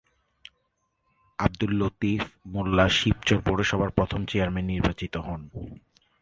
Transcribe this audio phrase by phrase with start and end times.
[1.39, 5.41] আঃ লতিফ মোল্লা শিবচর পৌরসভার প্রথম চেয়ারম্যান নির্বাচিত হন।